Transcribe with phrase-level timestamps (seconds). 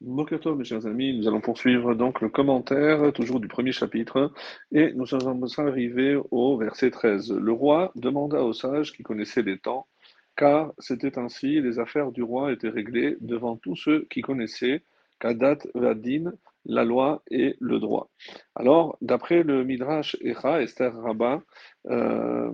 [0.00, 4.32] Bokertov, mes chers amis, nous allons poursuivre donc le commentaire, toujours du premier chapitre,
[4.70, 7.32] et nous sommes arrivés au verset 13.
[7.32, 9.88] Le roi demanda aux sages qui connaissaient les temps,
[10.36, 14.84] car c'était ainsi, les affaires du roi étaient réglées devant tous ceux qui connaissaient
[15.18, 16.32] Kadat Vadin,
[16.64, 18.10] la loi et le droit.
[18.54, 21.42] Alors, d'après le Midrash Echa, Esther Rabbah,
[21.88, 22.52] euh,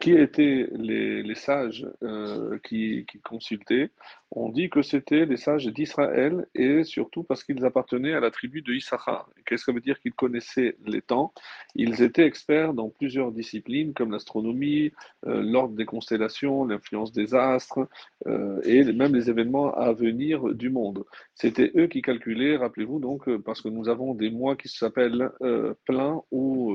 [0.00, 3.90] qui étaient les, sages euh, qui, consultaient
[4.36, 8.62] On dit que c'était les sages d'Israël et surtout parce qu'ils appartenaient à la tribu
[8.62, 9.30] de Issachar.
[9.46, 11.32] Qu'est-ce que ça veut dire qu'ils connaissaient les temps?
[11.76, 14.90] Ils étaient experts dans plusieurs disciplines comme l'astronomie,
[15.26, 17.88] euh, l'ordre des constellations, l'influence des astres
[18.26, 21.04] euh, et même les événements à venir du monde.
[21.36, 25.74] C'était eux qui calculaient, rappelez-vous donc, parce que nous avons des mois qui s'appellent euh,
[25.86, 26.74] pleins ou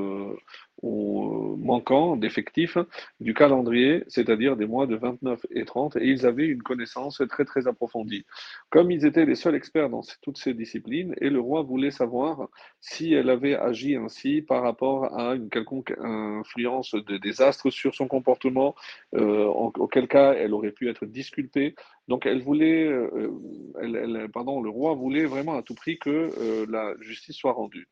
[0.82, 2.78] ou manquant d'effectifs
[3.20, 7.46] du calendrier, c'est-à-dire des mois de 29 et 30, et ils avaient une connaissance très
[7.50, 8.26] très approfondie.
[8.70, 12.48] Comme ils étaient les seuls experts dans toutes ces disciplines, et le roi voulait savoir
[12.80, 18.08] si elle avait agi ainsi par rapport à une quelconque influence de désastre sur son
[18.08, 18.76] comportement,
[19.16, 21.76] euh, auquel cas elle aurait pu être disculpée.
[22.08, 26.94] Donc elle voulait, euh, pardon, le roi voulait vraiment à tout prix que euh, la
[27.02, 27.88] justice soit rendue.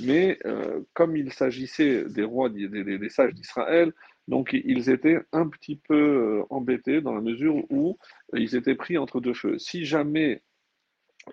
[0.00, 0.38] Mais
[0.94, 3.92] comme il s'agissait des rois, des, sages d'Israël,
[4.28, 7.98] donc ils étaient un petit peu embêtés dans la mesure où
[8.34, 9.58] ils étaient pris entre deux feux.
[9.58, 10.42] Si jamais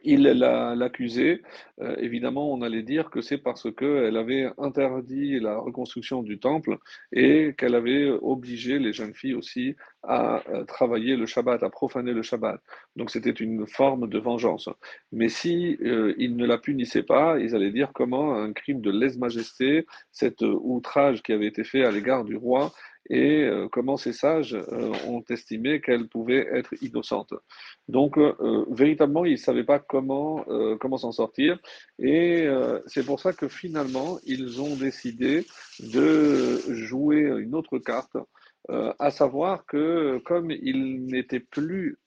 [0.04, 1.42] il l'accusait,
[1.82, 6.78] euh, évidemment, on allait dire que c'est parce qu'elle avait interdit la reconstruction du temple
[7.12, 12.14] et qu'elle avait obligé les jeunes filles aussi à euh, travailler le Shabbat, à profaner
[12.14, 12.62] le Shabbat.
[12.96, 14.70] Donc c'était une forme de vengeance.
[15.12, 18.92] Mais si euh, ils ne la punissaient pas, ils allaient dire comment un crime de
[18.92, 22.72] lèse-majesté, cet outrage qui avait été fait à l'égard du roi,
[23.10, 27.34] et euh, comment ces sages euh, ont estimé qu'elle pouvait être innocente.
[27.88, 30.46] Donc, euh, véritablement, ils ne savaient pas comment,
[30.80, 31.60] comment s'en sortir,
[31.98, 32.48] et
[32.86, 35.46] c'est pour ça que finalement, ils ont décidé
[35.80, 38.18] de jouer une autre carte,
[39.00, 41.98] à savoir que comme ils n'étaient plus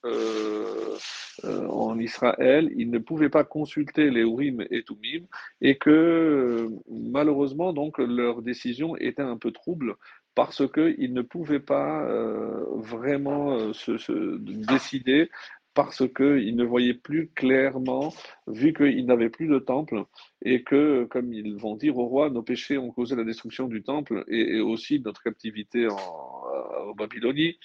[1.43, 5.25] en Israël, ils ne pouvaient pas consulter les Urim et Tumim,
[5.61, 9.95] et que malheureusement, donc, leur décision était un peu trouble
[10.35, 15.29] parce qu'ils ne pouvaient pas euh, vraiment euh, se, décider,
[15.73, 18.13] parce qu'ils ne voyaient plus clairement,
[18.47, 20.03] vu qu'ils n'avaient plus de temple,
[20.43, 23.83] et que, comme ils vont dire au roi, nos péchés ont causé la destruction du
[23.83, 26.42] temple et, aussi notre captivité en,
[26.93, 27.57] en, Babylonie,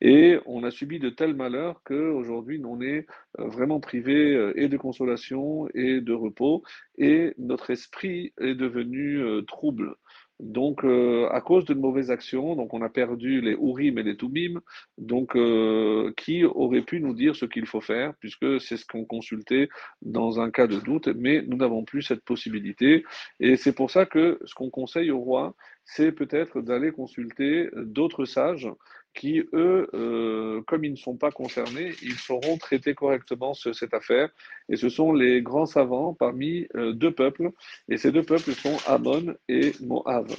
[0.00, 3.06] et on a subi de tels malheurs qu'aujourd'hui on est
[3.38, 6.62] euh, vraiment privé et de consolation et de repos,
[6.98, 9.96] et notre esprit est devenu trouble.
[10.42, 14.16] Donc, euh, à cause de mauvaises actions, donc on a perdu les Urim et les
[14.16, 14.60] Tumim,
[14.98, 19.04] donc euh, qui aurait pu nous dire ce qu'il faut faire, puisque c'est ce qu'on
[19.04, 19.68] consultait
[20.02, 23.04] dans un cas de doute, mais nous n'avons plus cette possibilité.
[23.38, 25.54] Et c'est pour ça que ce qu'on conseille au roi,
[25.84, 28.68] c'est peut-être d'aller consulter d'autres sages
[29.14, 34.30] qui, eux, euh, comme ils ne sont pas concernés, ils sauront traiter correctement cette affaire.
[34.68, 37.50] Et ce sont les grands savants parmi euh, deux peuples,
[37.88, 40.30] et ces deux peuples sont Ammon et Moab.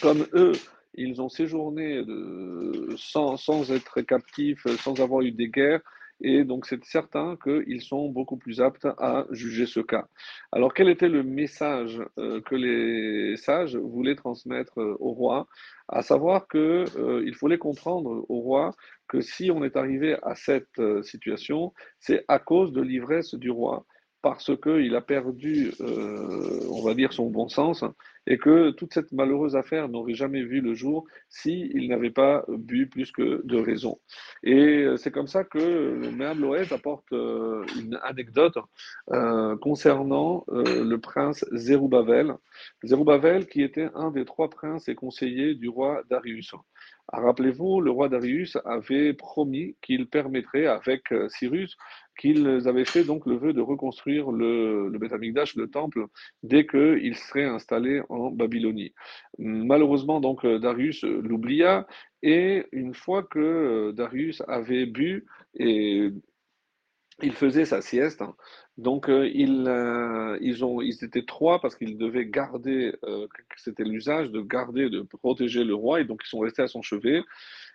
[0.00, 0.52] Comme eux,
[0.94, 5.82] ils ont séjourné de, sans, sans être captifs, sans avoir eu des guerres,
[6.20, 10.06] et donc c'est certain qu'ils sont beaucoup plus aptes à juger ce cas.
[10.52, 15.46] Alors quel était le message euh, que les sages voulaient transmettre euh, au roi?
[15.88, 18.72] À savoir qu'il euh, fallait comprendre au roi
[19.08, 23.84] que si on est arrivé à cette situation, c'est à cause de l'ivresse du roi
[24.22, 27.82] parce qu'il a perdu, on va dire, son bon sens,
[28.30, 32.86] et que toute cette malheureuse affaire n'aurait jamais vu le jour s'il n'avait pas bu
[32.86, 33.98] plus que de raison.
[34.44, 38.56] Et c'est comme ça que le Méam Loès apporte euh, une anecdote
[39.10, 42.34] euh, concernant le prince Zerubbabel.
[42.84, 46.54] Zerubbabel qui était un des trois princes et conseillers du roi Darius.
[47.12, 51.76] Rappelez-vous, le roi Darius avait promis qu'il permettrait, avec Cyrus,
[52.18, 56.06] qu'ils avaient fait donc le vœu de reconstruire le, le le temple,
[56.42, 58.92] dès qu'il serait installé en Babylonie.
[59.38, 61.86] Malheureusement, donc, Darius l'oublia,
[62.22, 66.10] et une fois que Darius avait bu, et
[67.22, 68.34] il faisait sa sieste, hein,
[68.80, 73.84] donc euh, ils, euh, ils, ont, ils étaient trois parce qu'ils devaient garder, euh, c'était
[73.84, 77.22] l'usage de garder, de protéger le roi, et donc ils sont restés à son chevet.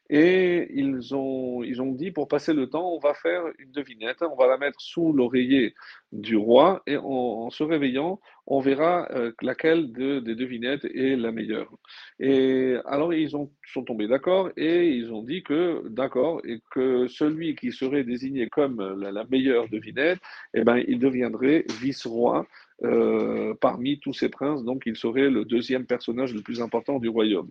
[0.10, 4.22] Et ils ont, ils ont dit, pour passer le temps, on va faire une devinette,
[4.22, 5.74] on va la mettre sous l'oreiller
[6.12, 11.31] du roi, et en, se réveillant, on verra euh, laquelle de- des devinettes est la
[11.31, 11.72] meilleure.
[12.19, 17.07] Et alors, ils ont, sont tombés d'accord, et ils ont dit que, d'accord, et que
[17.07, 20.19] celui qui serait désigné comme la, la meilleure devinette,
[20.54, 22.46] eh ben, il deviendrait vice-roi
[22.83, 27.07] euh, parmi tous ces princes, donc il serait le deuxième personnage le plus important du
[27.07, 27.50] royaume.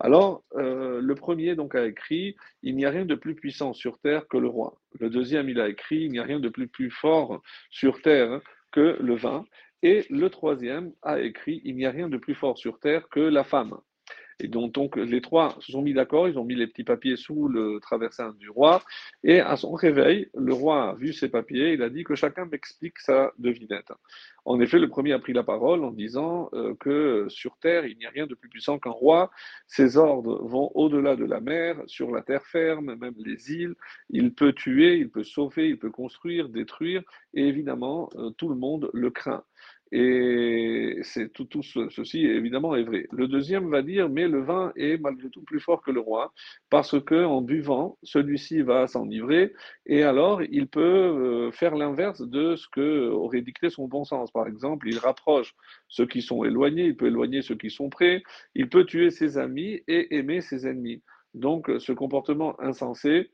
[0.00, 3.98] Alors, euh, le premier donc a écrit, il n'y a rien de plus puissant sur
[3.98, 4.80] terre que le roi.
[4.98, 8.40] Le deuxième, il a écrit, il n'y a rien de plus, plus fort sur terre
[8.70, 9.44] que le vin.
[9.82, 13.20] Et le troisième a écrit, il n'y a rien de plus fort sur terre que
[13.20, 13.78] la femme.
[14.42, 17.46] Et donc, les trois se sont mis d'accord, ils ont mis les petits papiers sous
[17.46, 18.82] le traversin du roi,
[19.22, 22.44] et à son réveil, le roi a vu ces papiers, il a dit que chacun
[22.46, 23.92] m'explique sa devinette.
[24.44, 27.96] En effet, le premier a pris la parole en disant euh, que sur terre, il
[27.98, 29.30] n'y a rien de plus puissant qu'un roi,
[29.68, 33.76] ses ordres vont au-delà de la mer, sur la terre ferme, même les îles,
[34.10, 37.02] il peut tuer, il peut sauver, il peut construire, détruire,
[37.34, 39.44] et évidemment, euh, tout le monde le craint.
[39.94, 43.06] Et c'est tout, tout ce- ceci évidemment est vrai.
[43.12, 46.32] Le deuxième va dire, mais le vin est malgré tout plus fort que le roi,
[46.70, 49.52] parce que en buvant, celui-ci va s'enivrer,
[49.84, 54.30] et alors il peut euh, faire l'inverse de ce que aurait dicté son bon sens.
[54.30, 55.54] Par exemple, il rapproche
[55.88, 58.22] ceux qui sont éloignés, il peut éloigner ceux qui sont près,
[58.54, 61.02] il peut tuer ses amis et aimer ses ennemis.
[61.34, 63.30] Donc, ce comportement insensé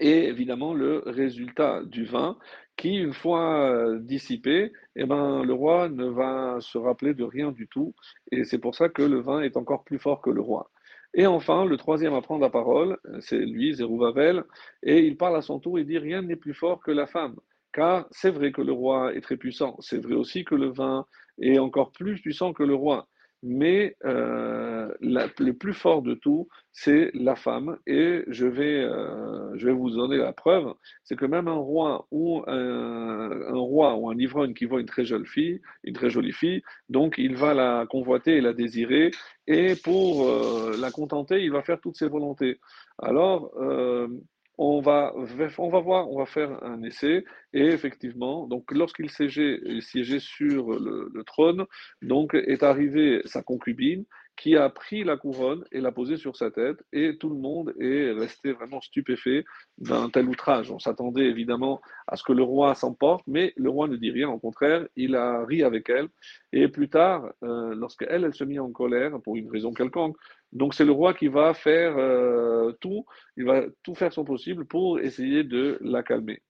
[0.00, 2.36] et évidemment le résultat du vin
[2.76, 7.52] qui, une fois euh, dissipé, eh ben, le roi ne va se rappeler de rien
[7.52, 7.94] du tout.
[8.32, 10.70] Et c'est pour ça que le vin est encore plus fort que le roi.
[11.14, 14.42] Et enfin, le troisième à prendre la parole, c'est lui, Zerubbabel,
[14.82, 17.36] et il parle à son tour, il dit, rien n'est plus fort que la femme.
[17.72, 21.06] Car c'est vrai que le roi est très puissant, c'est vrai aussi que le vin
[21.40, 23.08] est encore plus puissant que le roi.
[23.46, 27.76] Mais euh, le plus fort de tout, c'est la femme.
[27.86, 32.06] Et je vais, euh, je vais vous donner la preuve, c'est que même un roi
[32.10, 36.32] ou un, roi ou un ivrogne qui voit une très jolie fille, une très jolie
[36.32, 39.10] fille, donc il va la convoiter et la désirer,
[39.46, 42.60] et pour euh, la contenter, il va faire toutes ses volontés.
[42.98, 43.52] Alors,
[44.58, 45.12] on va,
[45.80, 51.24] voir, on va faire un essai, et effectivement, donc lorsqu'il siégeait, siégeait sur le, le
[51.24, 51.64] trône,
[52.02, 54.04] donc est arrivée sa concubine,
[54.36, 57.72] qui a pris la couronne et l'a posée sur sa tête, et tout le monde
[57.80, 59.44] est resté vraiment stupéfait
[59.78, 60.70] d'un tel outrage.
[60.70, 64.28] On s'attendait évidemment à ce que le roi s'emporte, mais le roi ne dit rien,
[64.28, 66.08] au contraire, il a ri avec elle,
[66.52, 70.16] et plus tard, euh, lorsqu'elle, elle se mit en colère pour une raison quelconque,
[70.52, 73.04] donc c'est le roi qui va faire euh, tout,
[73.36, 76.42] il va tout faire son possible pour essayer de la calmer.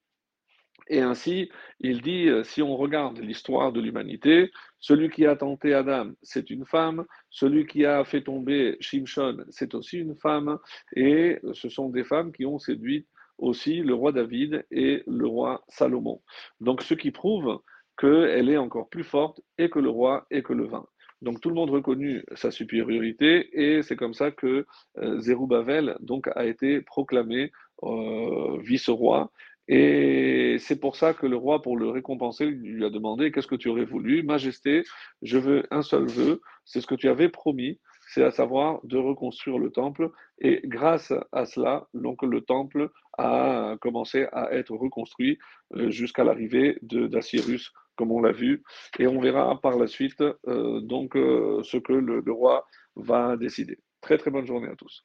[0.89, 1.51] Et ainsi,
[1.81, 4.51] il dit, euh, si on regarde l'histoire de l'humanité,
[4.81, 9.75] celui qui a tenté Adam, c'est une femme, celui qui a fait tomber Shimshon, c'est
[9.75, 10.59] aussi une femme,
[10.95, 13.07] et ce sont des femmes qui ont séduit
[13.39, 16.21] aussi le roi David et le roi Salomon.
[16.61, 17.61] Donc ce qui prouve
[17.99, 20.87] qu'elle est encore plus forte et que le roi et que le vin.
[21.23, 24.67] Donc tout le monde reconnut sa supériorité et c'est comme ça que
[24.99, 27.51] euh, Zerubbabel donc a été proclamé
[27.83, 29.31] euh, vice-roi
[29.69, 33.55] et c'est pour ça que le roi, pour le récompenser, lui a demandé, qu'est-ce que
[33.55, 34.23] tu aurais voulu?
[34.23, 34.85] Majesté,
[35.23, 38.99] je veux un seul vœu, c'est ce que tu avais promis, c'est à savoir de
[38.99, 40.11] reconstruire le temple.
[40.39, 45.39] Et grâce à cela, donc le temple a commencé à être reconstruit
[45.77, 48.63] euh, jusqu'à l'arrivée d'Assyrus, comme on l'a vu.
[48.99, 52.67] Et on verra par la suite euh, donc euh, ce que le, le roi
[52.97, 53.79] va décider.
[54.01, 55.05] Très très bonne journée à tous.